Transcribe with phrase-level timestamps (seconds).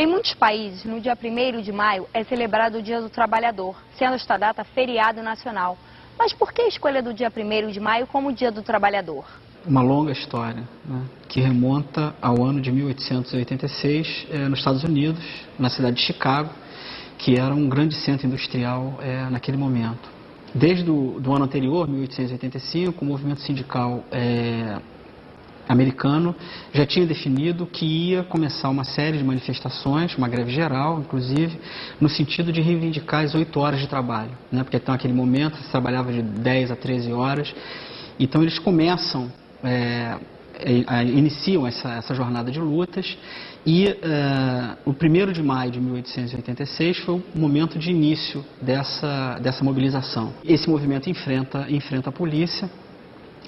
[0.00, 4.14] Em muitos países, no dia 1 de maio é celebrado o Dia do Trabalhador, sendo
[4.14, 5.76] esta data feriado nacional.
[6.16, 9.24] Mas por que a escolha do dia 1 de maio como Dia do Trabalhador?
[9.66, 15.20] Uma longa história, né, que remonta ao ano de 1886, eh, nos Estados Unidos,
[15.58, 16.50] na cidade de Chicago,
[17.18, 20.08] que era um grande centro industrial eh, naquele momento.
[20.54, 24.78] Desde o do ano anterior, 1885, o movimento sindical eh,
[25.68, 26.34] americano
[26.72, 31.60] já tinha definido que ia começar uma série de manifestações, uma greve geral, inclusive,
[32.00, 34.64] no sentido de reivindicar as oito horas de trabalho, né?
[34.64, 37.54] porque até aquele momento se trabalhava de 10 a 13 horas.
[38.18, 39.30] Então eles começam,
[39.62, 40.16] é,
[40.58, 43.16] é, iniciam essa, essa, jornada de lutas
[43.64, 49.62] e é, o 1 de maio de 1886 foi o momento de início dessa, dessa
[49.62, 50.32] mobilização.
[50.44, 52.68] Esse movimento enfrenta, enfrenta a polícia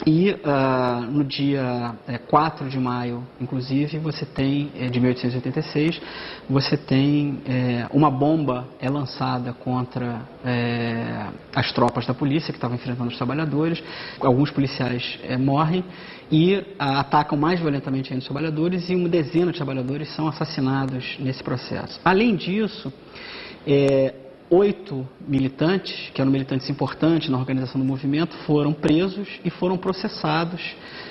[0.07, 6.01] e uh, no dia é, 4 de maio, inclusive, você tem, é, de 1886,
[6.49, 12.77] você tem é, uma bomba é lançada contra é, as tropas da polícia que estavam
[12.77, 13.83] enfrentando os trabalhadores.
[14.21, 15.85] Alguns policiais é, morrem
[16.31, 21.17] e uh, atacam mais violentamente ainda os trabalhadores e uma dezena de trabalhadores são assassinados
[21.19, 22.01] nesse processo.
[22.05, 22.93] Além disso,
[23.67, 24.15] é,
[24.51, 30.61] oito militantes, que eram militantes importantes na organização do movimento, foram presos e foram processados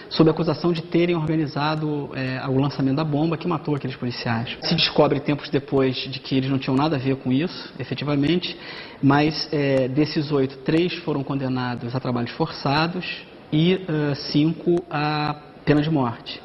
[0.09, 4.57] sob acusação de terem organizado é, o lançamento da bomba que matou aqueles policiais.
[4.61, 8.57] Se descobre tempos depois de que eles não tinham nada a ver com isso, efetivamente,
[9.01, 13.05] mas é, desses oito, três foram condenados a trabalhos forçados
[13.51, 16.41] e uh, cinco a pena de morte.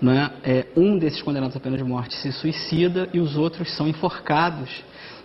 [0.00, 0.30] Né?
[0.44, 4.70] É, um desses condenados à pena de morte se suicida e os outros são enforcados,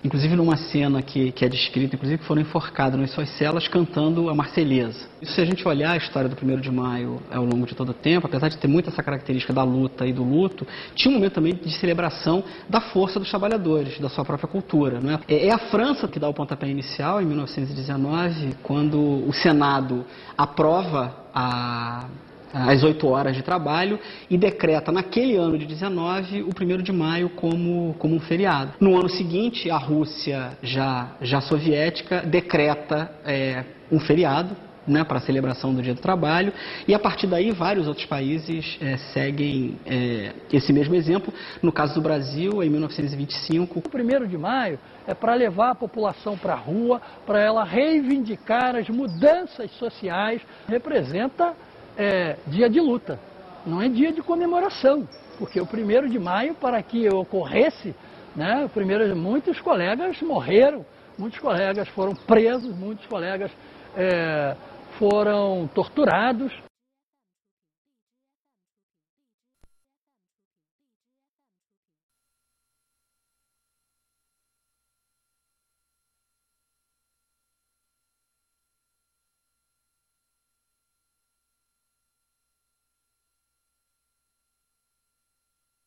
[0.03, 4.29] inclusive numa cena que, que é descrita, inclusive que foram enforcados nas suas celas cantando
[4.29, 5.07] a Marselhesa.
[5.21, 7.89] Isso se a gente olhar a história do 1 de maio ao longo de todo
[7.89, 11.15] o tempo, apesar de ter muito essa característica da luta e do luto, tinha um
[11.15, 14.99] momento também de celebração da força dos trabalhadores, da sua própria cultura.
[14.99, 15.19] Não é?
[15.27, 20.05] é, é a França que dá o pontapé inicial, em 1919, quando o Senado
[20.37, 22.07] aprova a
[22.53, 23.99] às 8 horas de trabalho
[24.29, 28.73] e decreta naquele ano de 19 o 1 de maio como, como um feriado.
[28.79, 34.55] No ano seguinte, a Rússia já, já soviética decreta é, um feriado,
[34.85, 36.51] né, para a celebração do Dia do Trabalho,
[36.87, 41.33] e a partir daí vários outros países é, seguem é, esse mesmo exemplo.
[41.61, 43.79] No caso do Brasil, em 1925.
[43.79, 44.77] O 1 de maio
[45.07, 51.53] é para levar a população para a rua, para ela reivindicar as mudanças sociais, representa
[51.97, 53.19] é dia de luta,
[53.65, 57.95] não é dia de comemoração, porque o primeiro de maio, para que ocorresse,
[58.35, 60.85] né, primeiro, muitos colegas morreram,
[61.17, 63.51] muitos colegas foram presos, muitos colegas
[63.95, 64.55] é,
[64.97, 66.51] foram torturados.